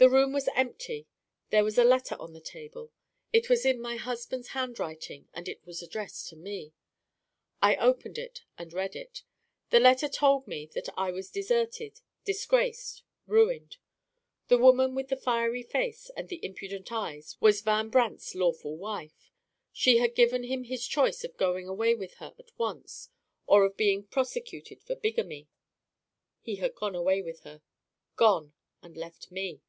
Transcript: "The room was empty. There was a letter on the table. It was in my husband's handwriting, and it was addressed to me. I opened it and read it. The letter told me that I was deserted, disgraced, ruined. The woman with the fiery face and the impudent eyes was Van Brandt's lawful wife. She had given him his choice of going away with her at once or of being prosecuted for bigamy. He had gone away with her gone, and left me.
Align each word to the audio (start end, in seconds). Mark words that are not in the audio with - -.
"The 0.00 0.08
room 0.08 0.32
was 0.32 0.48
empty. 0.54 1.08
There 1.50 1.64
was 1.64 1.76
a 1.76 1.82
letter 1.82 2.14
on 2.20 2.32
the 2.32 2.40
table. 2.40 2.92
It 3.32 3.48
was 3.50 3.66
in 3.66 3.80
my 3.80 3.96
husband's 3.96 4.50
handwriting, 4.50 5.28
and 5.34 5.48
it 5.48 5.66
was 5.66 5.82
addressed 5.82 6.28
to 6.28 6.36
me. 6.36 6.72
I 7.60 7.74
opened 7.74 8.16
it 8.16 8.42
and 8.56 8.72
read 8.72 8.94
it. 8.94 9.24
The 9.70 9.80
letter 9.80 10.06
told 10.08 10.46
me 10.46 10.66
that 10.66 10.88
I 10.96 11.10
was 11.10 11.32
deserted, 11.32 12.00
disgraced, 12.24 13.02
ruined. 13.26 13.78
The 14.46 14.56
woman 14.58 14.94
with 14.94 15.08
the 15.08 15.16
fiery 15.16 15.64
face 15.64 16.12
and 16.16 16.28
the 16.28 16.44
impudent 16.44 16.92
eyes 16.92 17.36
was 17.40 17.60
Van 17.62 17.88
Brandt's 17.88 18.36
lawful 18.36 18.76
wife. 18.76 19.32
She 19.72 19.96
had 19.98 20.14
given 20.14 20.44
him 20.44 20.62
his 20.62 20.86
choice 20.86 21.24
of 21.24 21.36
going 21.36 21.66
away 21.66 21.96
with 21.96 22.14
her 22.22 22.34
at 22.38 22.56
once 22.56 23.10
or 23.48 23.64
of 23.64 23.76
being 23.76 24.04
prosecuted 24.04 24.80
for 24.80 24.94
bigamy. 24.94 25.48
He 26.40 26.54
had 26.54 26.76
gone 26.76 26.94
away 26.94 27.20
with 27.20 27.40
her 27.40 27.62
gone, 28.14 28.52
and 28.80 28.96
left 28.96 29.32
me. 29.32 29.60